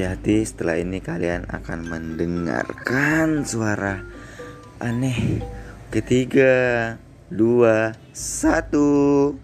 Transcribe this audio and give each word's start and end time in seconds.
hati-hati 0.00 0.48
setelah 0.48 0.80
ini 0.80 0.96
kalian 1.04 1.44
akan 1.44 1.84
mendengarkan 1.84 3.44
suara 3.44 4.00
aneh. 4.80 5.44
Ketiga 5.92 6.96
dua 7.28 7.92
satu. 8.16 9.36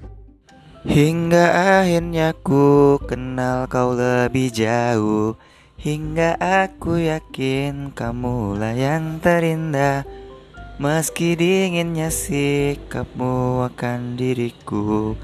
Hingga 0.88 1.44
akhirnya 1.84 2.32
ku 2.40 2.96
kenal 3.04 3.68
kau 3.68 3.92
lebih 3.92 4.48
jauh. 4.48 5.36
Hingga 5.76 6.40
aku 6.40 7.04
yakin 7.04 7.92
kamulah 7.92 8.72
yang 8.72 9.20
terindah. 9.20 10.08
Meski 10.80 11.36
dinginnya 11.36 12.08
sikapmu 12.08 13.60
akan 13.60 14.16
diriku 14.16 15.20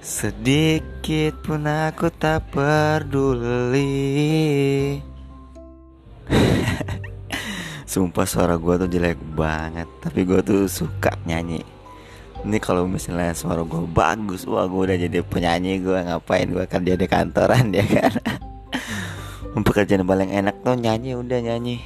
Sedikit 0.00 1.44
pun 1.44 1.68
aku 1.68 2.08
tak 2.08 2.56
peduli. 2.56 3.84
Sumpah 7.90 8.24
suara 8.24 8.56
gue 8.56 8.74
tuh 8.80 8.88
jelek 8.88 9.20
banget 9.36 9.84
Tapi 10.00 10.24
gue 10.24 10.40
tuh 10.40 10.64
suka 10.64 11.12
nyanyi. 11.28 11.60
Ini 12.48 12.56
kalau 12.64 12.88
misalnya 12.88 13.36
suara 13.36 13.60
gue 13.60 13.84
bagus 13.92 14.48
wah 14.48 14.64
gue 14.64 14.88
udah 14.88 14.96
jadi 14.96 15.20
penyanyi 15.20 15.84
gue 15.84 16.00
ngapain 16.00 16.48
gue 16.48 16.64
kerja 16.64 16.96
di 16.96 17.04
kantoran 17.04 17.68
ya 17.76 17.84
kan? 17.84 18.16
Pekerjaan 19.52 20.08
paling 20.08 20.32
enak 20.32 20.64
tuh 20.64 20.80
nyanyi 20.80 21.12
udah 21.12 21.44
nyanyi. 21.44 21.76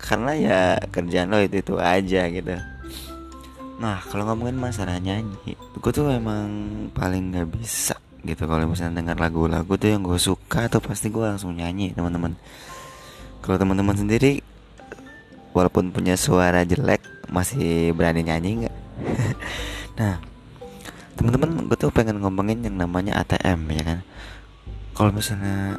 Karena 0.00 0.32
ya 0.32 0.80
kerjaan 0.88 1.28
lo 1.28 1.44
itu 1.44 1.60
itu 1.60 1.76
aja 1.76 2.24
gitu 2.32 2.56
nah 3.80 3.98
kalau 4.12 4.28
ngomongin 4.28 4.60
masalah 4.60 5.00
nyanyi 5.00 5.56
gue 5.56 5.92
tuh 5.92 6.04
memang 6.04 6.46
paling 6.92 7.32
nggak 7.32 7.48
bisa 7.56 7.96
gitu 8.20 8.44
kalau 8.44 8.68
misalnya 8.68 9.00
dengar 9.00 9.16
lagu-lagu 9.16 9.72
tuh 9.80 9.88
yang 9.88 10.04
gue 10.04 10.20
suka 10.20 10.68
tuh 10.68 10.84
pasti 10.84 11.08
gue 11.08 11.24
langsung 11.24 11.56
nyanyi 11.56 11.96
teman-teman 11.96 12.36
kalau 13.40 13.56
teman-teman 13.56 13.96
sendiri 13.96 14.44
walaupun 15.56 15.88
punya 15.88 16.20
suara 16.20 16.60
jelek 16.68 17.00
masih 17.32 17.96
berani 17.96 18.20
nyanyi 18.20 18.68
nggak 18.68 18.76
Nah, 20.00 20.16
teman-teman, 21.12 21.68
gue 21.68 21.76
tuh 21.76 21.92
pengen 21.92 22.24
ngomongin 22.24 22.64
yang 22.64 22.80
namanya 22.80 23.20
ATM 23.20 23.68
ya 23.68 23.82
kan. 23.84 23.98
Kalau 24.96 25.12
misalnya 25.12 25.76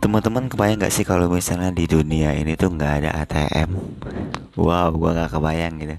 teman-teman 0.00 0.48
kebayang 0.48 0.80
gak 0.80 0.92
sih 0.92 1.04
kalau 1.04 1.28
misalnya 1.28 1.68
di 1.68 1.84
dunia 1.84 2.32
ini 2.32 2.56
tuh 2.56 2.72
nggak 2.72 2.92
ada 3.04 3.10
ATM? 3.24 3.76
Wow, 4.56 4.88
gue 4.96 5.10
nggak 5.12 5.36
kebayang 5.36 5.74
gitu. 5.84 5.96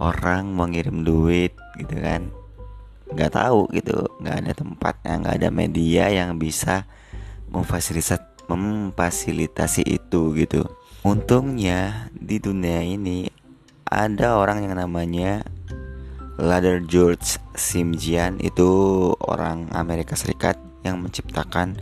Orang 0.00 0.56
mau 0.56 0.64
ngirim 0.64 1.04
duit 1.04 1.52
gitu 1.76 1.94
kan, 2.00 2.32
nggak 3.12 3.36
tahu 3.36 3.68
gitu, 3.76 4.08
nggak 4.24 4.36
ada 4.40 4.52
tempatnya, 4.56 5.12
nggak 5.20 5.36
ada 5.44 5.48
media 5.52 6.08
yang 6.08 6.40
bisa 6.40 6.88
memfasilitasi 7.52 8.30
memfasilitasi 8.50 9.86
itu 9.86 10.34
gitu. 10.34 10.66
Untungnya 11.06 12.10
di 12.10 12.42
dunia 12.42 12.82
ini 12.82 13.30
ada 13.86 14.38
orang 14.38 14.66
yang 14.66 14.74
namanya 14.74 15.46
Ladder 16.40 16.82
George 16.82 17.38
Simjian 17.54 18.40
itu 18.40 18.66
orang 19.22 19.70
Amerika 19.76 20.16
Serikat 20.16 20.56
yang 20.82 20.98
menciptakan 21.04 21.76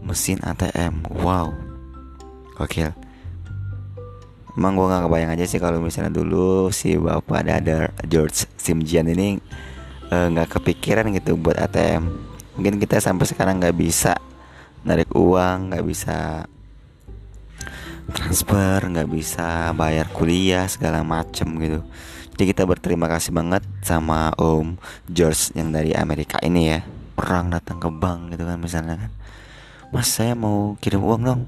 mesin 0.00 0.40
ATM. 0.40 1.04
Wow, 1.20 1.52
oke. 2.56 3.07
Emang 4.58 4.74
gue 4.74 4.90
gak 4.90 5.06
kebayang 5.06 5.30
aja 5.38 5.46
sih 5.46 5.62
kalau 5.62 5.78
misalnya 5.78 6.10
dulu 6.10 6.74
si 6.74 6.98
bapak 6.98 7.46
Ladder 7.46 7.94
George 8.10 8.50
Simjian 8.58 9.06
ini 9.06 9.38
eh, 10.10 10.26
nggak 10.34 10.48
uh, 10.50 10.52
kepikiran 10.58 11.14
gitu 11.14 11.38
buat 11.38 11.54
ATM. 11.62 12.10
Mungkin 12.58 12.82
kita 12.82 12.98
sampai 12.98 13.22
sekarang 13.30 13.62
nggak 13.62 13.78
bisa 13.78 14.18
narik 14.82 15.14
uang, 15.14 15.70
nggak 15.70 15.86
bisa 15.86 16.42
transfer, 18.10 18.82
nggak 18.82 19.06
bisa 19.06 19.70
bayar 19.78 20.10
kuliah 20.10 20.66
segala 20.66 21.06
macem 21.06 21.46
gitu. 21.62 21.86
Jadi 22.34 22.54
kita 22.54 22.66
berterima 22.66 23.06
kasih 23.06 23.30
banget 23.30 23.62
sama 23.86 24.34
Om 24.34 24.74
George 25.06 25.54
yang 25.54 25.70
dari 25.70 25.94
Amerika 25.94 26.42
ini 26.42 26.74
ya. 26.74 26.82
Orang 27.14 27.54
datang 27.54 27.78
ke 27.78 27.86
bank 27.90 28.34
gitu 28.34 28.42
kan 28.42 28.58
misalnya 28.58 28.94
kan. 29.06 29.10
Mas 29.94 30.10
saya 30.10 30.34
mau 30.34 30.74
kirim 30.82 31.02
uang 31.02 31.22
dong. 31.22 31.42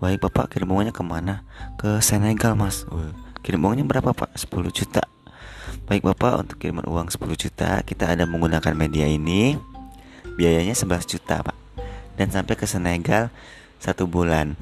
Baik 0.00 0.24
bapak 0.24 0.56
kirim 0.56 0.72
uangnya 0.72 0.96
ke 0.96 1.04
mana? 1.04 1.44
Ke 1.76 2.00
Senegal 2.00 2.56
mas. 2.56 2.88
Wah, 2.88 3.12
kirim 3.44 3.60
uangnya 3.60 3.84
berapa 3.84 4.16
pak? 4.16 4.32
10 4.32 4.72
juta. 4.72 5.04
Baik 5.84 6.08
bapak 6.08 6.48
untuk 6.48 6.56
kiriman 6.56 6.88
uang 6.88 7.12
10 7.12 7.20
juta 7.36 7.84
kita 7.84 8.16
ada 8.16 8.24
menggunakan 8.24 8.72
media 8.72 9.04
ini. 9.04 9.60
Biayanya 10.40 10.72
11 10.72 11.04
juta 11.04 11.44
pak. 11.44 11.56
Dan 12.16 12.32
sampai 12.32 12.56
ke 12.56 12.64
Senegal 12.64 13.28
satu 13.76 14.08
bulan. 14.08 14.56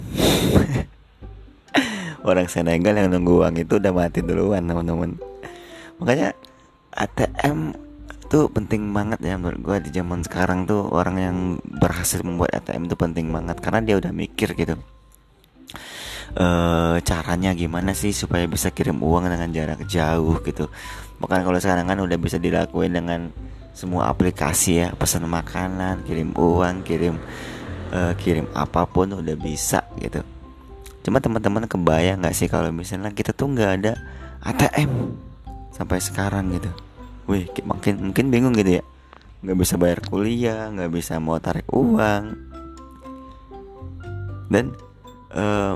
Orang 2.29 2.51
Senegal 2.51 2.99
yang 2.99 3.15
nunggu 3.15 3.47
uang 3.47 3.63
itu 3.63 3.79
udah 3.79 3.95
mati 3.95 4.21
duluan 4.21 4.67
teman-teman 4.67 5.17
makanya 5.99 6.35
ATM 6.95 7.75
tuh 8.31 8.47
penting 8.51 8.95
banget 8.95 9.19
ya 9.23 9.35
menurut 9.35 9.61
gue 9.61 9.77
di 9.89 9.91
zaman 9.91 10.23
sekarang 10.23 10.65
tuh 10.65 10.87
orang 10.95 11.17
yang 11.19 11.37
berhasil 11.81 12.23
membuat 12.23 12.55
ATM 12.55 12.87
itu 12.87 12.97
penting 12.99 13.27
banget 13.35 13.59
karena 13.59 13.81
dia 13.83 13.97
udah 13.99 14.13
mikir 14.15 14.55
gitu 14.55 14.79
e, 16.37 16.47
caranya 17.03 17.53
gimana 17.53 17.93
sih 17.93 18.13
supaya 18.15 18.45
bisa 18.49 18.73
kirim 18.73 19.01
uang 19.01 19.29
dengan 19.29 19.51
jarak 19.51 19.85
jauh 19.89 20.41
gitu? 20.45 20.69
Bahkan 21.19 21.41
kalau 21.43 21.59
sekarang 21.59 21.87
kan 21.89 21.99
udah 21.99 22.19
bisa 22.21 22.39
dilakuin 22.39 22.95
dengan 22.95 23.31
semua 23.79 24.11
aplikasi 24.11 24.83
ya 24.83 24.89
pesan 24.91 25.31
makanan 25.31 26.03
kirim 26.03 26.35
uang 26.35 26.83
kirim 26.83 27.15
uh, 27.95 28.11
kirim 28.19 28.51
apa 28.51 28.83
pun 28.91 29.23
udah 29.23 29.37
bisa 29.39 29.87
gitu. 30.03 30.19
Cuma 31.07 31.23
teman-teman 31.23 31.65
kebayang 31.71 32.19
nggak 32.19 32.35
sih 32.35 32.51
kalau 32.51 32.75
misalnya 32.75 33.15
kita 33.15 33.31
tuh 33.31 33.55
nggak 33.55 33.71
ada 33.79 33.93
ATM 34.43 35.15
sampai 35.71 36.03
sekarang 36.03 36.59
gitu? 36.59 36.71
Wih 37.31 37.47
makin 37.63 38.11
mungkin 38.11 38.35
bingung 38.35 38.55
gitu 38.59 38.83
ya. 38.83 38.85
Nggak 39.47 39.59
bisa 39.63 39.75
bayar 39.79 40.03
kuliah 40.03 40.69
nggak 40.75 40.91
bisa 40.91 41.23
mau 41.23 41.39
tarik 41.39 41.71
uang. 41.71 42.35
Dan 44.51 44.75
uh, 45.35 45.75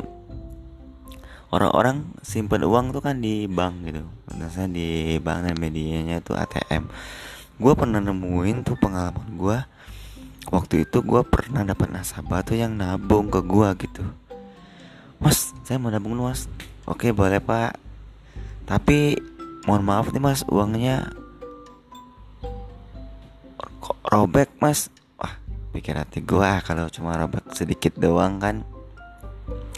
orang-orang 1.52 2.08
simpen 2.24 2.64
uang 2.64 2.96
tuh 2.96 3.02
kan 3.04 3.18
di 3.20 3.44
bank 3.50 3.84
gitu. 3.88 4.04
Biasanya 4.32 4.70
di 4.72 5.18
bank 5.20 5.48
dan 5.48 5.56
medianya 5.60 6.20
itu 6.20 6.32
ATM 6.32 6.88
gue 7.62 7.72
pernah 7.78 8.02
nemuin 8.02 8.66
tuh 8.66 8.74
pengalaman 8.74 9.28
gue 9.38 9.58
waktu 10.50 10.82
itu 10.82 10.98
gue 10.98 11.22
pernah 11.22 11.62
dapat 11.62 11.94
nasabah 11.94 12.42
tuh 12.42 12.58
yang 12.58 12.74
nabung 12.74 13.30
ke 13.30 13.38
gue 13.38 13.68
gitu. 13.86 14.02
Mas 15.22 15.54
saya 15.62 15.78
mau 15.78 15.86
nabung 15.94 16.18
mas. 16.18 16.50
Oke 16.82 17.14
boleh 17.14 17.38
pak. 17.38 17.78
Tapi 18.66 19.14
mohon 19.62 19.86
maaf 19.86 20.10
nih 20.10 20.18
mas 20.18 20.42
uangnya 20.50 21.14
robek 24.10 24.50
mas? 24.58 24.90
Wah 25.14 25.38
pikir 25.70 25.94
hati 25.94 26.18
gua 26.26 26.58
kalau 26.66 26.90
cuma 26.90 27.14
robek 27.14 27.46
sedikit 27.54 27.94
doang 27.94 28.42
kan 28.42 28.66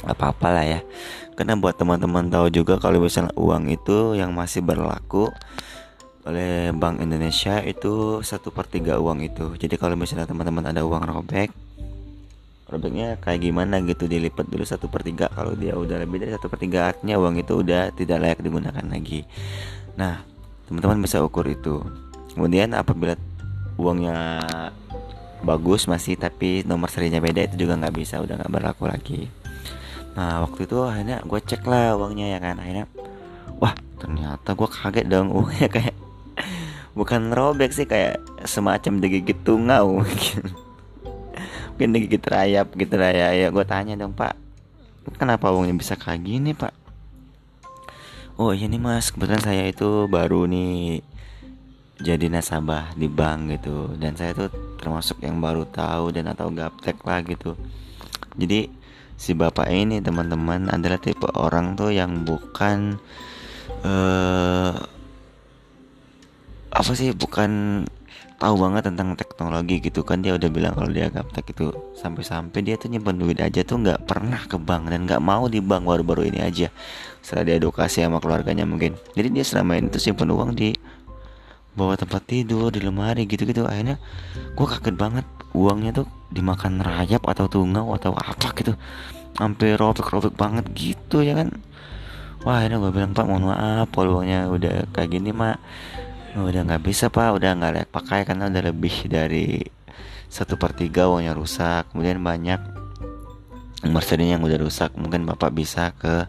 apa-apa 0.06 0.48
lah 0.54 0.64
ya. 0.64 0.80
Karena 1.34 1.58
buat 1.58 1.74
teman-teman 1.74 2.30
tahu 2.30 2.46
juga 2.54 2.78
kalau 2.78 3.02
misalnya 3.02 3.34
uang 3.34 3.66
itu 3.72 4.14
yang 4.14 4.30
masih 4.30 4.62
berlaku 4.62 5.28
oleh 6.24 6.72
Bank 6.72 7.04
Indonesia 7.04 7.60
itu 7.60 8.24
satu 8.24 8.54
per 8.54 8.70
tiga 8.70 8.96
uang 8.96 9.20
itu. 9.20 9.52
Jadi 9.58 9.74
kalau 9.76 9.98
misalnya 9.98 10.24
teman-teman 10.24 10.72
ada 10.72 10.86
uang 10.86 11.04
robek 11.04 11.50
robeknya 12.64 13.20
kayak 13.20 13.44
gimana 13.44 13.78
gitu 13.84 14.08
dilipat 14.08 14.48
dulu 14.48 14.64
satu 14.64 14.88
per 14.88 15.04
tiga. 15.04 15.28
Kalau 15.30 15.52
dia 15.52 15.76
udah 15.76 16.00
lebih 16.00 16.24
dari 16.24 16.32
satu 16.32 16.48
per 16.48 16.58
tiga 16.58 16.90
artinya 16.90 17.20
uang 17.20 17.36
itu 17.38 17.60
udah 17.60 17.92
tidak 17.92 18.18
layak 18.24 18.40
digunakan 18.40 18.86
lagi. 18.88 19.28
Nah 20.00 20.24
teman-teman 20.64 21.04
bisa 21.04 21.20
ukur 21.20 21.44
itu. 21.44 21.84
Kemudian 22.32 22.72
apabila 22.72 23.14
uangnya 23.76 24.40
bagus 25.44 25.84
masih 25.84 26.16
tapi 26.16 26.64
nomor 26.64 26.88
serinya 26.88 27.20
beda 27.20 27.44
itu 27.44 27.68
juga 27.68 27.76
nggak 27.76 27.94
bisa 27.94 28.16
udah 28.24 28.40
nggak 28.40 28.52
berlaku 28.52 28.88
lagi 28.88 29.28
nah 30.14 30.46
waktu 30.46 30.66
itu 30.66 30.78
akhirnya 30.82 31.18
gue 31.26 31.40
cek 31.42 31.62
lah 31.66 31.98
uangnya 31.98 32.26
ya 32.34 32.38
kan? 32.38 32.56
Akhirnya 32.58 32.86
wah 33.58 33.74
ternyata 33.98 34.54
gue 34.54 34.68
kaget 34.70 35.06
dong 35.10 35.28
uangnya. 35.34 35.68
Kayak 35.76 35.96
bukan 36.94 37.34
robek 37.34 37.74
sih 37.74 37.90
kayak 37.90 38.22
semacam 38.46 39.02
digigit 39.02 39.38
tungau 39.42 39.98
mungkin. 39.98 40.54
Mungkin 41.74 41.90
digigit 41.90 42.22
rayap 42.22 42.70
gitu 42.78 42.94
lah 42.94 43.10
ya. 43.10 43.28
Ya 43.34 43.48
gue 43.50 43.64
tanya 43.66 43.98
dong 43.98 44.14
pak 44.14 44.44
kenapa 45.12 45.52
uangnya 45.52 45.76
bisa 45.76 45.94
kayak 46.00 46.24
gini 46.24 46.56
pak? 46.56 46.72
Oh 48.40 48.50
iya 48.56 48.66
nih 48.66 48.80
mas. 48.80 49.12
Kebetulan 49.12 49.42
saya 49.44 49.64
itu 49.68 50.08
baru 50.08 50.48
nih 50.48 51.04
jadi 52.00 52.26
nasabah 52.32 52.96
di 52.96 53.06
bank 53.06 53.60
gitu. 53.60 53.92
Dan 53.94 54.16
saya 54.16 54.32
tuh 54.34 54.50
termasuk 54.80 55.20
yang 55.22 55.38
baru 55.38 55.68
tahu 55.68 56.10
dan 56.10 56.32
atau 56.32 56.48
gaptek 56.50 56.98
lah 57.04 57.20
gitu. 57.22 57.54
Jadi 58.34 58.72
si 59.14 59.32
bapak 59.32 59.70
ini 59.70 60.02
teman-teman 60.02 60.68
adalah 60.70 60.98
tipe 60.98 61.26
orang 61.38 61.78
tuh 61.78 61.94
yang 61.94 62.26
bukan 62.26 62.98
uh, 63.86 64.74
apa 66.74 66.90
sih 66.98 67.14
bukan 67.14 67.82
tahu 68.34 68.60
banget 68.60 68.90
tentang 68.90 69.14
teknologi 69.14 69.78
gitu 69.80 70.02
kan. 70.02 70.20
Dia 70.20 70.34
udah 70.34 70.50
bilang 70.50 70.74
kalau 70.74 70.90
dia 70.90 71.08
gaptek 71.08 71.54
itu 71.54 71.70
sampai-sampai 71.96 72.60
dia 72.60 72.74
tuh 72.74 72.90
nyimpen 72.90 73.16
duit 73.16 73.38
aja 73.38 73.62
tuh 73.62 73.80
nggak 73.80 74.04
pernah 74.04 74.42
ke 74.44 74.58
bank 74.58 74.90
dan 74.90 75.06
nggak 75.06 75.22
mau 75.22 75.46
di 75.46 75.62
bank 75.62 75.86
baru-baru 75.86 76.28
ini 76.28 76.42
aja. 76.42 76.68
Setelah 77.22 77.44
dia 77.48 77.56
edukasi 77.62 78.02
sama 78.04 78.18
keluarganya 78.20 78.66
mungkin. 78.66 78.98
Jadi 79.14 79.28
dia 79.32 79.44
selama 79.46 79.78
ini 79.78 79.88
tuh 79.88 80.02
simpen 80.02 80.28
uang 80.28 80.52
di 80.58 80.74
bawah 81.74 81.98
tempat 81.98 82.22
tidur 82.26 82.70
di 82.74 82.82
lemari 82.82 83.24
gitu-gitu. 83.24 83.64
Akhirnya 83.64 83.96
gue 84.52 84.66
kaget 84.66 84.96
banget. 84.98 85.26
Uangnya 85.54 85.94
tuh 85.94 86.06
dimakan 86.34 86.82
rayap 86.82 87.22
atau 87.30 87.46
tungau 87.46 87.94
atau 87.94 88.10
apa 88.12 88.50
gitu. 88.58 88.74
Sampai 89.38 89.78
robek-robek 89.78 90.34
banget 90.34 90.66
gitu 90.74 91.22
ya 91.22 91.38
kan? 91.38 91.54
Wah 92.44 92.60
ini 92.66 92.76
gue 92.76 92.92
bilang 92.92 93.16
pak 93.16 93.24
mohon 93.24 93.48
maaf 93.48 93.88
kalau 93.94 94.20
uangnya 94.20 94.50
udah 94.50 94.90
kayak 94.90 95.14
gini 95.14 95.30
mak. 95.30 95.62
Udah 96.34 96.66
nggak 96.66 96.82
bisa 96.82 97.08
pak. 97.08 97.32
Udah 97.32 97.54
nggak 97.54 97.72
layak 97.72 97.90
pakai 97.94 98.26
karena 98.26 98.50
udah 98.50 98.62
lebih 98.74 99.06
dari 99.06 99.62
satu 100.28 100.58
per 100.58 100.74
tiga 100.74 101.06
uangnya 101.08 101.32
rusak. 101.32 101.88
Kemudian 101.94 102.20
banyak 102.20 102.60
Mercedes 103.86 104.28
yang 104.28 104.42
udah 104.42 104.58
rusak. 104.58 104.92
Mungkin 104.98 105.24
bapak 105.24 105.54
bisa 105.54 105.94
ke 105.96 106.26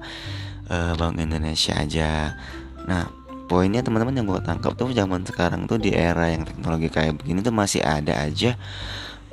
uh, 0.69 0.93
Bank 0.95 1.19
Indonesia 1.19 1.75
aja. 1.75 2.37
Nah 2.85 3.25
poinnya 3.45 3.85
teman-teman 3.85 4.17
yang 4.17 4.27
gue 4.29 4.41
tangkap 4.41 4.73
tuh 4.73 4.89
zaman 4.89 5.21
sekarang 5.21 5.69
tuh 5.69 5.77
di 5.77 5.93
era 5.93 6.33
yang 6.33 6.43
teknologi 6.45 6.89
kayak 6.89 7.21
begini 7.21 7.45
tuh 7.45 7.53
masih 7.53 7.81
ada 7.85 8.25
aja 8.25 8.57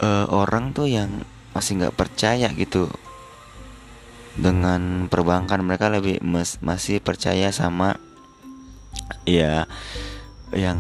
uh, 0.00 0.26
orang 0.32 0.72
tuh 0.72 0.88
yang 0.88 1.10
masih 1.52 1.82
nggak 1.82 1.96
percaya 1.96 2.48
gitu 2.56 2.88
dengan 4.38 5.10
perbankan. 5.12 5.60
Mereka 5.60 5.92
lebih 5.92 6.24
mes, 6.24 6.56
masih 6.64 7.02
percaya 7.04 7.52
sama 7.52 8.00
ya 9.28 9.68
yang 10.52 10.78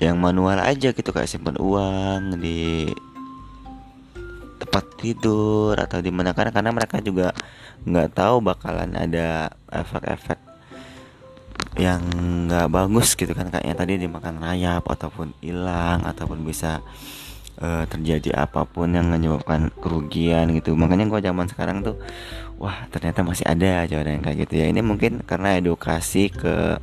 yang 0.00 0.16
manual 0.16 0.58
aja 0.64 0.96
gitu 0.96 1.12
kayak 1.12 1.28
simpan 1.28 1.60
uang 1.60 2.40
di 2.40 2.88
tempat 4.58 4.84
tidur 4.98 5.78
atau 5.78 6.02
di 6.02 6.10
mana. 6.10 6.34
Karena 6.34 6.50
karena 6.50 6.72
mereka 6.74 6.98
juga 6.98 7.30
nggak 7.86 8.12
tahu 8.12 8.44
bakalan 8.44 8.92
ada 8.98 9.54
efek-efek 9.72 10.49
yang 11.80 12.04
nggak 12.46 12.68
bagus 12.68 13.16
gitu 13.16 13.32
kan 13.32 13.48
kayaknya 13.48 13.72
tadi 13.72 13.92
dimakan 13.96 14.36
rayap 14.36 14.84
ataupun 14.84 15.32
hilang 15.40 16.04
ataupun 16.04 16.44
bisa 16.44 16.84
uh, 17.56 17.88
terjadi 17.88 18.44
apa 18.44 18.68
pun 18.68 18.92
yang 18.92 19.08
menyebabkan 19.08 19.72
kerugian 19.80 20.52
gitu. 20.52 20.76
Makanya 20.76 21.08
gue 21.08 21.20
zaman 21.24 21.48
sekarang 21.48 21.80
tuh 21.80 21.96
wah 22.60 22.84
ternyata 22.92 23.24
masih 23.24 23.48
ada 23.48 23.88
aja 23.88 23.96
orang 23.96 24.20
yang 24.20 24.24
kayak 24.28 24.38
gitu 24.44 24.54
ya. 24.60 24.66
Ini 24.68 24.80
mungkin 24.84 25.24
karena 25.24 25.56
edukasi 25.56 26.28
ke 26.28 26.76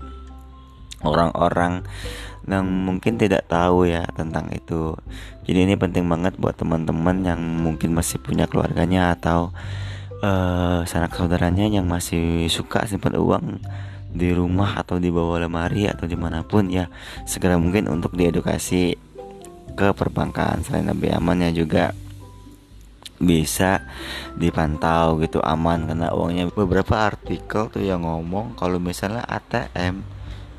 orang-orang 1.06 1.86
yang 2.48 2.66
mungkin 2.66 3.20
tidak 3.20 3.46
tahu 3.52 3.86
ya 3.86 4.08
tentang 4.16 4.50
itu. 4.50 4.96
Jadi 5.46 5.60
ini 5.68 5.76
penting 5.76 6.08
banget 6.08 6.40
buat 6.40 6.56
teman-teman 6.58 7.22
yang 7.22 7.40
mungkin 7.40 7.94
masih 7.94 8.18
punya 8.24 8.48
keluarganya 8.50 9.14
atau 9.14 9.52
uh, 10.24 10.82
sanak 10.88 11.14
saudaranya 11.14 11.68
yang 11.68 11.86
masih 11.86 12.48
suka 12.48 12.88
simpan 12.88 13.20
uang 13.20 13.62
di 14.12 14.32
rumah 14.32 14.80
atau 14.80 14.98
di 14.98 15.12
bawah 15.12 15.44
lemari 15.44 15.88
atau 15.88 16.08
di 16.08 16.16
mana 16.16 16.42
pun 16.44 16.72
ya 16.72 16.88
segera 17.28 17.60
mungkin 17.60 17.92
untuk 17.92 18.16
diedukasi 18.16 18.96
ke 19.78 19.88
perbankan 19.94 20.64
selain 20.66 20.90
lebih 20.90 21.14
amannya 21.14 21.54
juga 21.54 21.94
bisa 23.18 23.82
dipantau 24.38 25.18
gitu 25.22 25.42
aman 25.42 25.90
karena 25.90 26.14
uangnya 26.14 26.54
beberapa 26.54 27.02
artikel 27.02 27.70
tuh 27.74 27.82
yang 27.82 28.06
ngomong 28.06 28.54
kalau 28.54 28.78
misalnya 28.78 29.26
ATM 29.26 30.06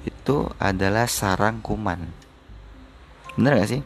itu 0.07 0.49
adalah 0.59 1.07
sarang 1.07 1.63
kuman. 1.63 2.11
Bener 3.39 3.63
gak 3.63 3.71
sih? 3.71 3.83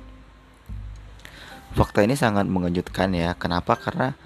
Fakta 1.76 2.04
ini 2.04 2.16
sangat 2.16 2.48
mengejutkan 2.48 3.12
ya. 3.12 3.36
Kenapa? 3.36 3.76
Karena 3.76 4.16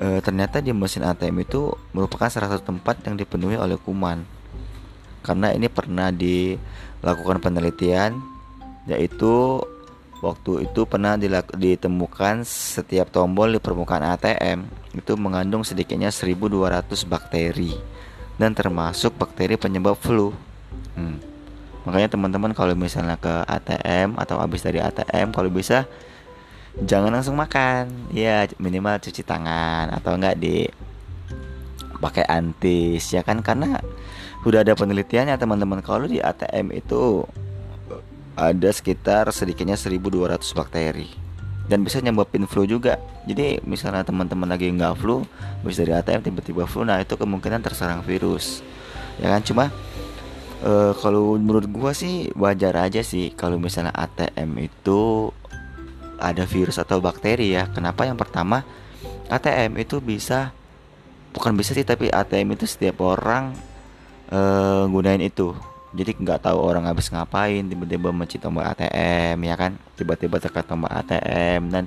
e, 0.00 0.20
ternyata 0.24 0.64
di 0.64 0.72
mesin 0.72 1.04
ATM 1.04 1.44
itu 1.44 1.72
merupakan 1.92 2.28
salah 2.28 2.52
satu 2.52 2.72
tempat 2.72 3.04
yang 3.04 3.16
dipenuhi 3.20 3.56
oleh 3.56 3.76
kuman. 3.76 4.24
Karena 5.22 5.54
ini 5.54 5.70
pernah 5.70 6.10
dilakukan 6.10 7.38
penelitian 7.38 8.18
yaitu 8.90 9.62
waktu 10.22 10.70
itu 10.70 10.86
pernah 10.86 11.18
ditemukan 11.54 12.46
setiap 12.46 13.10
tombol 13.10 13.54
di 13.54 13.62
permukaan 13.62 14.06
ATM 14.14 14.66
itu 14.94 15.12
mengandung 15.18 15.66
sedikitnya 15.66 16.10
1200 16.14 17.06
bakteri 17.06 17.74
dan 18.38 18.54
termasuk 18.54 19.14
bakteri 19.18 19.58
penyebab 19.58 19.98
flu. 19.98 20.30
Hmm. 20.94 21.18
Makanya 21.82 22.14
teman-teman 22.14 22.54
kalau 22.54 22.78
misalnya 22.78 23.18
ke 23.18 23.42
ATM 23.50 24.14
atau 24.14 24.38
habis 24.38 24.62
dari 24.62 24.78
ATM 24.78 25.34
kalau 25.34 25.50
bisa 25.50 25.90
jangan 26.86 27.10
langsung 27.10 27.34
makan. 27.34 27.90
Ya 28.14 28.46
minimal 28.62 29.02
cuci 29.02 29.26
tangan 29.26 29.90
atau 29.90 30.14
enggak 30.14 30.38
di 30.38 30.70
pakai 31.98 32.26
antis 32.30 33.10
ya 33.10 33.26
kan? 33.26 33.42
Karena 33.42 33.82
udah 34.42 34.60
ada 34.66 34.74
penelitiannya 34.74 35.38
teman-teman. 35.38 35.80
Kalau 35.82 36.10
di 36.10 36.18
ATM 36.18 36.74
itu 36.74 37.22
ada 38.34 38.70
sekitar 38.72 39.30
sedikitnya 39.30 39.78
1200 39.78 40.42
bakteri. 40.56 41.08
Dan 41.70 41.86
bisa 41.86 42.02
nyebabin 42.02 42.50
flu 42.50 42.66
juga. 42.66 42.98
Jadi 43.24 43.62
misalnya 43.62 44.02
teman-teman 44.02 44.50
lagi 44.50 44.66
nggak 44.66 44.98
flu 44.98 45.22
bisa 45.62 45.86
dari 45.86 45.94
ATM 45.94 46.26
tiba-tiba 46.26 46.66
flu 46.66 46.82
nah 46.82 46.98
itu 46.98 47.14
kemungkinan 47.14 47.62
terserang 47.62 48.02
virus. 48.02 48.66
Ya 49.22 49.30
kan? 49.30 49.46
Cuma 49.46 49.64
uh, 50.66 50.92
kalau 50.98 51.38
menurut 51.38 51.70
gua 51.70 51.94
sih 51.94 52.34
wajar 52.34 52.74
aja 52.82 53.00
sih 53.06 53.30
kalau 53.30 53.62
misalnya 53.62 53.94
ATM 53.94 54.58
itu 54.58 55.30
ada 56.18 56.42
virus 56.50 56.82
atau 56.82 56.98
bakteri 56.98 57.54
ya. 57.54 57.70
Kenapa? 57.70 58.10
Yang 58.10 58.26
pertama 58.26 58.66
ATM 59.30 59.78
itu 59.78 60.02
bisa 60.02 60.50
bukan 61.32 61.54
bisa 61.56 61.72
sih 61.72 61.86
tapi 61.86 62.10
ATM 62.10 62.58
itu 62.58 62.66
setiap 62.68 63.00
orang 63.00 63.54
uh, 64.30 64.84
gunain 64.86 65.22
itu. 65.22 65.56
Jadi 65.92 66.16
nggak 66.16 66.48
tahu 66.48 66.56
orang 66.56 66.88
habis 66.88 67.12
ngapain 67.12 67.68
tiba-tiba 67.68 68.08
mencit 68.14 68.40
tombol 68.40 68.64
ATM 68.64 69.36
ya 69.44 69.54
kan? 69.58 69.76
Tiba-tiba 69.98 70.40
tekan 70.40 70.64
tombol 70.64 70.88
ATM 70.88 71.68
dan 71.68 71.84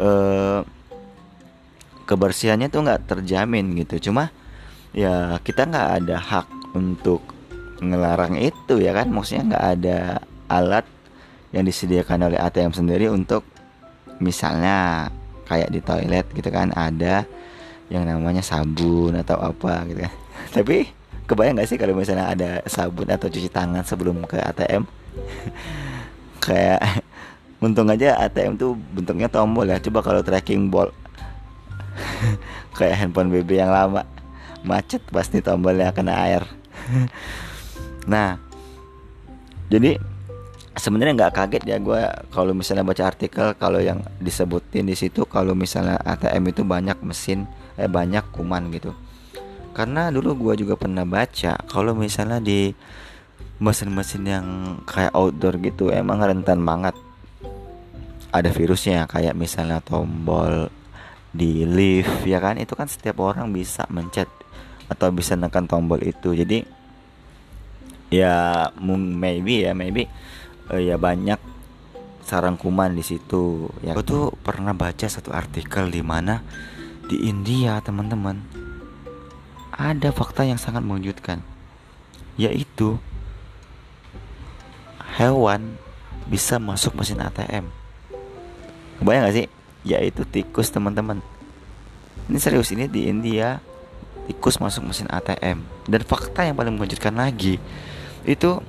uh, 0.00 0.64
kebersihannya 2.08 2.72
tuh 2.72 2.86
nggak 2.88 3.04
terjamin 3.04 3.76
gitu. 3.84 4.08
Cuma 4.10 4.32
ya 4.96 5.36
kita 5.44 5.68
nggak 5.68 5.88
ada 6.04 6.16
hak 6.16 6.46
untuk 6.72 7.20
ngelarang 7.84 8.40
itu 8.40 8.80
ya 8.80 8.96
kan? 8.96 9.12
Maksudnya 9.12 9.44
nggak 9.54 9.66
ada 9.76 9.98
alat 10.48 10.86
yang 11.52 11.64
disediakan 11.68 12.32
oleh 12.32 12.40
ATM 12.40 12.72
sendiri 12.72 13.12
untuk 13.12 13.44
misalnya 14.24 15.08
kayak 15.48 15.72
di 15.72 15.80
toilet 15.80 16.26
gitu 16.36 16.50
kan 16.52 16.72
ada 16.76 17.24
yang 17.88 18.04
namanya 18.04 18.44
sabun 18.44 19.16
atau 19.16 19.36
apa 19.40 19.84
gitu 19.88 20.00
kan. 20.04 20.14
Tapi 20.56 20.97
kebayang 21.28 21.60
nggak 21.60 21.68
sih 21.68 21.76
kalau 21.76 21.92
misalnya 21.92 22.32
ada 22.32 22.50
sabun 22.64 23.12
atau 23.12 23.28
cuci 23.28 23.52
tangan 23.52 23.84
sebelum 23.84 24.24
ke 24.24 24.40
ATM 24.40 24.88
kayak 26.48 26.80
untung 27.64 27.90
aja 27.90 28.16
ATM 28.22 28.56
tuh 28.56 28.78
bentuknya 28.94 29.28
tombol 29.28 29.66
ya. 29.66 29.82
Coba 29.82 30.00
kalau 30.00 30.22
tracking 30.22 30.70
ball 30.70 30.90
kayak 32.78 32.96
handphone 32.96 33.30
BB 33.30 33.58
yang 33.58 33.70
lama. 33.70 34.06
Macet 34.66 35.02
pasti 35.10 35.38
tombolnya 35.38 35.94
kena 35.94 36.14
air. 36.26 36.42
Nah, 38.10 38.40
jadi 39.70 40.00
sebenarnya 40.74 41.14
nggak 41.14 41.34
kaget 41.34 41.62
ya 41.66 41.76
gue 41.78 42.00
kalau 42.30 42.54
misalnya 42.54 42.86
baca 42.86 43.10
artikel 43.10 43.54
kalau 43.58 43.82
yang 43.82 44.02
disebutin 44.22 44.86
di 44.86 44.94
situ 44.94 45.26
kalau 45.26 45.52
misalnya 45.54 45.98
ATM 46.06 46.54
itu 46.54 46.62
banyak 46.62 46.98
mesin 47.02 47.46
eh 47.78 47.90
banyak 47.90 48.22
kuman 48.34 48.70
gitu. 48.74 48.94
Karena 49.78 50.10
dulu 50.10 50.50
gue 50.50 50.66
juga 50.66 50.74
pernah 50.74 51.06
baca 51.06 51.54
kalau 51.70 51.94
misalnya 51.94 52.42
di 52.42 52.74
mesin-mesin 53.62 54.26
yang 54.26 54.46
kayak 54.82 55.14
outdoor 55.14 55.54
gitu 55.62 55.94
emang 55.94 56.18
rentan 56.18 56.66
banget. 56.66 56.98
Ada 58.34 58.50
virusnya 58.50 59.06
kayak 59.06 59.38
misalnya 59.38 59.78
tombol 59.78 60.66
di 61.30 61.62
lift 61.62 62.26
ya 62.26 62.42
kan? 62.42 62.58
Itu 62.58 62.74
kan 62.74 62.90
setiap 62.90 63.22
orang 63.22 63.54
bisa 63.54 63.86
mencet 63.86 64.26
atau 64.90 65.14
bisa 65.14 65.38
nekan 65.38 65.70
tombol 65.70 66.02
itu. 66.02 66.34
Jadi 66.34 66.66
ya 68.10 68.66
maybe 68.82 69.62
ya 69.62 69.78
maybe 69.78 70.10
uh, 70.74 70.82
ya 70.82 70.98
banyak 70.98 71.38
sarang 72.26 72.58
kuman 72.58 72.98
di 72.98 73.06
situ. 73.06 73.70
Ya 73.86 73.94
aku 73.94 74.02
tuh 74.02 74.24
pernah 74.42 74.74
baca 74.74 75.06
satu 75.06 75.30
artikel 75.30 75.86
di 75.94 76.02
mana 76.02 76.42
di 77.06 77.30
India 77.30 77.78
teman-teman 77.78 78.66
ada 79.78 80.10
fakta 80.10 80.42
yang 80.42 80.58
sangat 80.58 80.82
mengejutkan 80.82 81.40
yaitu 82.34 82.98
hewan 85.16 85.78
bisa 86.26 86.58
masuk 86.58 86.98
mesin 86.98 87.22
ATM 87.22 87.70
kebayang 88.98 89.24
gak 89.30 89.36
sih? 89.38 89.46
Yaitu 89.86 90.26
tikus 90.26 90.68
teman-teman. 90.74 91.22
Ini 92.28 92.38
serius 92.42 92.74
ini 92.74 92.90
di 92.90 93.08
India 93.08 93.62
tikus 94.28 94.60
masuk 94.60 94.84
mesin 94.84 95.08
ATM 95.08 95.64
dan 95.88 96.00
fakta 96.04 96.44
yang 96.44 96.52
paling 96.52 96.76
mengejutkan 96.76 97.16
lagi 97.16 97.56
itu 98.28 98.60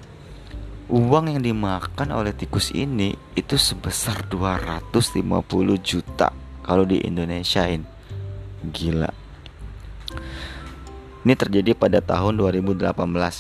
uang 0.88 1.36
yang 1.36 1.44
dimakan 1.44 2.16
oleh 2.16 2.32
tikus 2.32 2.72
ini 2.72 3.12
itu 3.36 3.60
sebesar 3.60 4.24
250 4.32 5.20
juta 5.84 6.32
kalau 6.64 6.88
di 6.88 7.04
Indonesiain 7.04 7.84
gila 8.72 9.12
ini 11.30 11.38
terjadi 11.38 11.78
pada 11.78 12.02
tahun 12.02 12.42
2018 12.42 12.90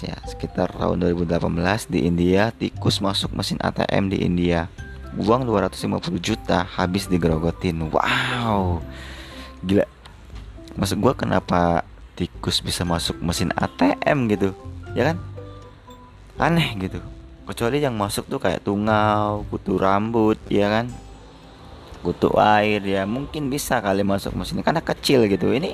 ya. 0.06 0.22
Sekitar 0.30 0.70
tahun 0.78 1.10
2018 1.10 1.90
di 1.90 2.06
India 2.06 2.54
tikus 2.54 3.02
masuk 3.02 3.34
mesin 3.34 3.58
ATM 3.58 4.14
di 4.14 4.22
India. 4.22 4.70
Uang 5.18 5.50
250 5.50 5.98
juta 6.22 6.70
habis 6.70 7.10
digerogotin 7.10 7.90
wow. 7.90 8.78
Gila. 9.66 9.90
Maksud 10.78 11.02
gua 11.02 11.18
kenapa 11.18 11.82
tikus 12.14 12.62
bisa 12.62 12.86
masuk 12.86 13.18
mesin 13.26 13.50
ATM 13.58 14.38
gitu? 14.38 14.54
Ya 14.94 15.10
kan? 15.10 15.18
Aneh 16.38 16.78
gitu. 16.78 17.02
Kecuali 17.50 17.82
yang 17.82 17.98
masuk 17.98 18.30
tuh 18.30 18.38
kayak 18.38 18.62
tungau 18.62 19.50
kutu 19.50 19.82
rambut 19.82 20.38
ya 20.46 20.70
kan? 20.70 20.94
Kutu 22.06 22.30
air 22.38 22.86
ya. 22.86 23.10
Mungkin 23.10 23.50
bisa 23.50 23.82
kali 23.82 24.06
masuk 24.06 24.38
mesin 24.38 24.62
karena 24.62 24.86
kecil 24.86 25.26
gitu. 25.26 25.50
Ini 25.50 25.74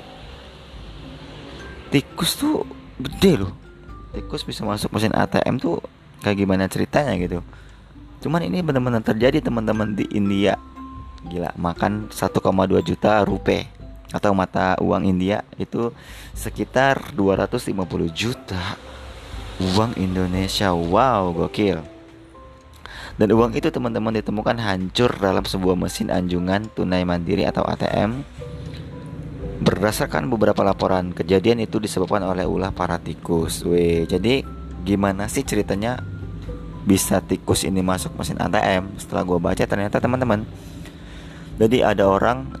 tikus 1.90 2.38
tuh 2.38 2.64
gede 3.00 3.44
loh. 3.44 3.52
Tikus 4.12 4.42
bisa 4.42 4.64
masuk 4.64 4.92
mesin 4.96 5.12
ATM 5.12 5.60
tuh 5.60 5.82
kayak 6.24 6.36
gimana 6.40 6.66
ceritanya 6.66 7.14
gitu. 7.20 7.44
Cuman 8.24 8.42
ini 8.42 8.64
benar-benar 8.64 9.04
terjadi 9.04 9.44
teman-teman 9.44 9.92
di 9.92 10.08
India. 10.10 10.56
Gila 11.26 11.52
makan 11.58 12.08
1,2 12.10 12.86
juta 12.86 13.22
rupiah 13.26 13.66
atau 14.14 14.30
mata 14.32 14.78
uang 14.78 15.02
India 15.02 15.42
itu 15.58 15.90
sekitar 16.32 17.12
250 17.12 17.74
juta 18.14 18.78
uang 19.60 19.98
Indonesia. 19.98 20.72
Wow 20.72 21.34
gokil. 21.34 21.82
Dan 23.16 23.32
uang 23.32 23.56
itu 23.56 23.72
teman-teman 23.72 24.12
ditemukan 24.20 24.60
hancur 24.60 25.08
dalam 25.16 25.44
sebuah 25.44 25.72
mesin 25.72 26.12
anjungan 26.12 26.68
tunai 26.76 27.00
mandiri 27.08 27.48
atau 27.48 27.64
ATM 27.64 28.20
berdasarkan 29.66 30.30
beberapa 30.30 30.62
laporan 30.62 31.10
kejadian 31.10 31.58
itu 31.58 31.82
disebabkan 31.82 32.22
oleh 32.22 32.46
ulah 32.46 32.70
para 32.70 33.02
tikus. 33.02 33.66
Weh, 33.66 34.06
jadi 34.06 34.46
gimana 34.86 35.26
sih 35.26 35.42
ceritanya 35.42 35.98
bisa 36.86 37.18
tikus 37.18 37.66
ini 37.66 37.82
masuk 37.82 38.14
mesin 38.14 38.38
ATM 38.38 38.94
setelah 38.94 39.26
gue 39.26 39.38
baca 39.42 39.66
ternyata 39.66 39.98
teman-teman 39.98 40.46
jadi 41.56 41.88
ada 41.88 42.04
orang 42.04 42.52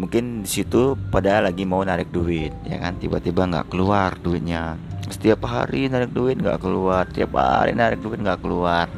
mungkin 0.00 0.48
di 0.48 0.48
situ 0.48 0.96
pada 1.12 1.44
lagi 1.44 1.68
mau 1.68 1.84
narik 1.84 2.08
duit 2.08 2.56
ya 2.64 2.80
kan? 2.80 2.96
Tiba-tiba 2.96 3.44
nggak 3.44 3.68
keluar 3.68 4.16
duitnya. 4.16 4.80
Setiap 5.12 5.44
hari 5.44 5.92
narik 5.92 6.16
duit 6.16 6.40
nggak 6.40 6.56
keluar 6.56 7.04
tiap 7.12 7.36
hari 7.36 7.76
narik 7.76 8.00
duit 8.00 8.16
nggak 8.16 8.40
keluar. 8.40 8.88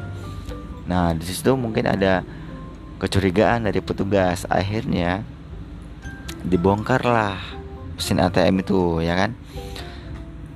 Nah 0.87 1.11
di 1.11 1.27
situ 1.27 1.59
mungkin 1.59 1.91
ada 1.91 2.23
kecurigaan 3.03 3.67
dari 3.67 3.83
petugas. 3.83 4.47
Akhirnya 4.47 5.27
dibongkarlah. 6.43 7.39
Mesin 7.95 8.19
ATM 8.19 8.61
itu 8.61 8.99
ya 8.99 9.15
kan? 9.15 9.31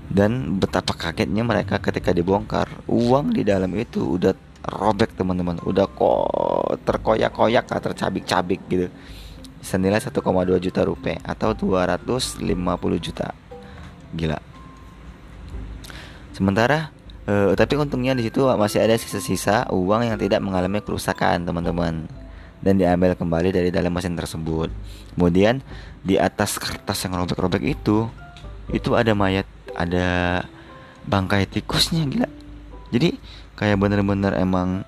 Dan 0.08 0.60
betapa 0.60 0.96
kagetnya 0.96 1.44
mereka 1.44 1.80
ketika 1.80 2.12
dibongkar. 2.12 2.68
Uang 2.88 3.36
di 3.36 3.44
dalam 3.44 3.72
itu 3.76 4.20
udah 4.20 4.36
robek 4.68 5.16
teman-teman. 5.16 5.60
Udah 5.64 5.88
kok 5.88 6.80
terkoyak-koyak 6.84 7.68
tercabik-cabik 7.68 8.62
gitu. 8.68 8.88
Senilai 9.64 10.00
1,2 10.00 10.16
juta 10.64 10.82
rupiah 10.86 11.20
atau 11.24 11.52
250 11.52 12.44
juta. 13.00 13.36
Gila. 14.16 14.40
Sementara 16.32 16.94
uh, 17.28 17.52
tapi 17.58 17.76
untungnya 17.76 18.14
di 18.16 18.30
situ 18.30 18.46
masih 18.46 18.86
ada 18.86 18.96
sisa-sisa 18.96 19.68
uang 19.74 20.08
yang 20.08 20.18
tidak 20.22 20.40
mengalami 20.40 20.80
kerusakan, 20.80 21.44
teman-teman. 21.44 22.08
Dan 22.62 22.82
diambil 22.82 23.14
kembali 23.14 23.54
dari 23.54 23.70
dalam 23.70 23.94
mesin 23.94 24.18
tersebut. 24.18 24.74
Kemudian 25.14 25.62
di 26.02 26.18
atas 26.18 26.58
kertas 26.58 26.98
yang 27.06 27.18
robek-robek 27.18 27.64
itu 27.64 28.10
itu 28.74 28.90
ada 28.94 29.16
mayat, 29.16 29.48
ada 29.78 30.42
bangkai 31.08 31.48
tikusnya 31.48 32.04
gila. 32.10 32.30
Jadi 32.92 33.16
kayak 33.56 33.78
bener-bener 33.80 34.36
emang 34.36 34.84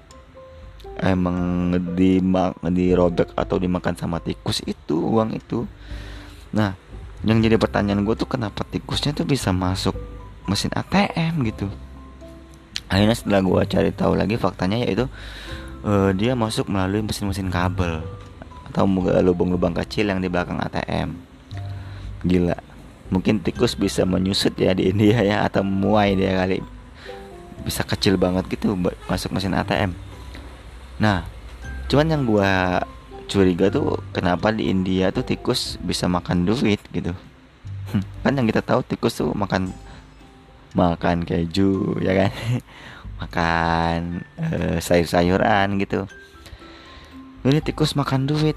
emang 0.99 1.71
di 1.95 2.19
dirobek 2.59 3.31
atau 3.37 3.55
dimakan 3.55 3.95
sama 3.95 4.19
tikus 4.19 4.59
itu 4.67 4.99
uang 4.99 5.31
itu. 5.31 5.63
Nah, 6.51 6.75
yang 7.23 7.39
jadi 7.43 7.59
pertanyaan 7.59 8.03
gue 8.03 8.15
tuh 8.15 8.27
kenapa 8.27 8.63
tikusnya 8.67 9.11
tuh 9.11 9.27
bisa 9.27 9.51
masuk 9.51 9.95
mesin 10.47 10.71
ATM 10.71 11.43
gitu 11.45 11.67
akhirnya 12.89 13.15
setelah 13.15 13.41
gue 13.45 13.61
cari 13.69 13.91
tahu 13.93 14.17
lagi 14.17 14.35
faktanya 14.39 14.81
yaitu 14.81 15.05
uh, 15.83 16.11
dia 16.15 16.33
masuk 16.33 16.67
melalui 16.71 17.03
mesin-mesin 17.03 17.51
kabel. 17.51 18.01
Atau 18.69 18.85
lubang-lubang 19.25 19.73
kecil 19.73 20.13
yang 20.13 20.21
di 20.21 20.29
belakang 20.29 20.61
ATM 20.61 21.17
gila. 22.21 22.57
Mungkin 23.09 23.41
tikus 23.41 23.73
bisa 23.73 24.05
menyusut 24.05 24.53
ya 24.59 24.75
di 24.77 24.93
India 24.93 25.23
ya 25.25 25.37
atau 25.47 25.65
muai 25.65 26.13
dia 26.13 26.37
kali. 26.37 26.61
Bisa 27.65 27.81
kecil 27.81 28.15
banget 28.15 28.45
gitu 28.51 28.77
masuk 29.09 29.33
mesin 29.35 29.57
ATM 29.57 30.09
nah 30.99 31.23
cuman 31.87 32.11
yang 32.11 32.23
gue 32.27 32.51
curiga 33.31 33.71
tuh 33.71 34.03
kenapa 34.11 34.51
di 34.51 34.67
India 34.67 35.09
tuh 35.15 35.23
tikus 35.23 35.79
bisa 35.79 36.05
makan 36.11 36.43
duit 36.43 36.83
gitu? 36.91 37.15
Kan 38.21 38.37
yang 38.37 38.45
kita 38.45 38.61
tahu 38.61 38.83
tikus 38.85 39.17
tuh 39.17 39.31
makan 39.33 39.71
makan 40.77 41.25
keju 41.25 41.97
ya 42.03 42.13
kan 42.13 42.31
makan 43.19 44.23
uh, 44.39 44.77
sayur-sayuran 44.79 45.75
gitu 45.79 46.07
ini 47.43 47.59
tikus 47.59 47.93
makan 47.95 48.27
duit 48.27 48.55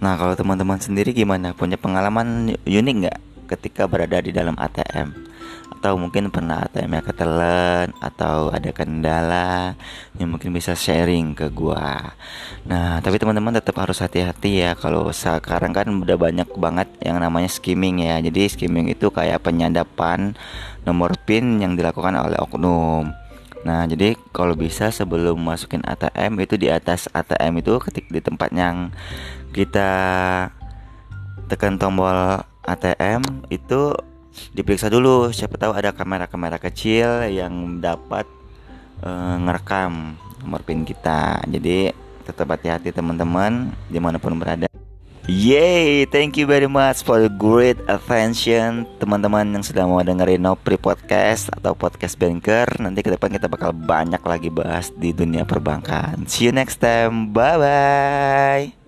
nah 0.00 0.16
kalau 0.16 0.36
teman-teman 0.36 0.80
sendiri 0.80 1.12
gimana 1.12 1.56
punya 1.56 1.76
pengalaman 1.76 2.56
unik 2.64 2.94
nggak 3.04 3.18
ketika 3.48 3.84
berada 3.84 4.20
di 4.24 4.32
dalam 4.32 4.56
ATM 4.56 5.34
atau 5.84 6.00
mungkin 6.00 6.32
pernah 6.32 6.64
ATM-nya 6.64 7.04
ketelan 7.04 7.92
atau 8.00 8.48
ada 8.48 8.72
kendala 8.72 9.76
yang 10.16 10.32
mungkin 10.32 10.56
bisa 10.56 10.72
sharing 10.72 11.36
ke 11.36 11.52
gua. 11.52 12.16
Nah, 12.64 13.04
tapi 13.04 13.20
teman-teman 13.20 13.60
tetap 13.60 13.76
harus 13.84 14.00
hati-hati 14.00 14.64
ya 14.64 14.72
kalau 14.80 15.12
sekarang 15.12 15.76
kan 15.76 15.92
udah 15.92 16.16
banyak 16.16 16.48
banget 16.56 16.88
yang 17.04 17.20
namanya 17.20 17.52
skimming 17.52 18.00
ya. 18.00 18.16
Jadi 18.24 18.48
skimming 18.48 18.96
itu 18.96 19.12
kayak 19.12 19.44
penyadapan 19.44 20.32
nomor 20.88 21.20
PIN 21.28 21.60
yang 21.60 21.76
dilakukan 21.76 22.16
oleh 22.16 22.40
oknum. 22.40 23.12
Nah, 23.64 23.88
jadi 23.88 24.12
kalau 24.28 24.52
bisa 24.52 24.92
sebelum 24.92 25.40
masukin 25.40 25.80
ATM 25.88 26.36
itu 26.44 26.60
di 26.60 26.68
atas 26.68 27.08
ATM 27.16 27.64
itu 27.64 27.80
ketik 27.80 28.12
di 28.12 28.20
tempat 28.20 28.52
yang 28.52 28.92
kita 29.56 29.90
tekan 31.48 31.80
tombol 31.80 32.44
ATM 32.68 33.24
itu 33.48 33.96
diperiksa 34.52 34.92
dulu. 34.92 35.32
Siapa 35.32 35.56
tahu 35.56 35.72
ada 35.72 35.96
kamera-kamera 35.96 36.60
kecil 36.60 37.32
yang 37.32 37.80
dapat 37.80 38.28
uh, 39.00 39.40
ngerekam 39.40 40.20
nomor 40.44 40.60
pin 40.60 40.84
kita. 40.84 41.40
Jadi 41.48 41.88
tetap 42.28 42.52
hati-hati 42.52 42.92
teman-teman 42.92 43.72
di 43.88 43.96
mana 43.96 44.20
pun 44.20 44.36
berada 44.36 44.68
Yay, 45.24 46.04
thank 46.12 46.36
you 46.36 46.44
very 46.44 46.68
much 46.68 47.00
for 47.00 47.16
the 47.16 47.32
great 47.32 47.80
attention 47.88 48.84
teman-teman 49.00 49.56
yang 49.56 49.64
sudah 49.64 49.88
mau 49.88 50.04
dengerin 50.04 50.44
Nopri 50.44 50.76
Podcast 50.76 51.48
atau 51.48 51.72
Podcast 51.72 52.20
Banker. 52.20 52.68
Nanti 52.76 53.00
ke 53.00 53.08
depan 53.08 53.32
kita 53.32 53.48
bakal 53.48 53.72
banyak 53.72 54.20
lagi 54.20 54.52
bahas 54.52 54.92
di 54.92 55.16
dunia 55.16 55.48
perbankan. 55.48 56.28
See 56.28 56.44
you 56.44 56.52
next 56.52 56.76
time. 56.76 57.32
Bye 57.32 57.56
bye. 57.56 58.83